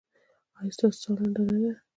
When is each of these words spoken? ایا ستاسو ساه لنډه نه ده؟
ایا 0.57 0.71
ستاسو 0.75 0.97
ساه 1.03 1.17
لنډه 1.21 1.41
نه 1.49 1.57
ده؟ 1.61 1.73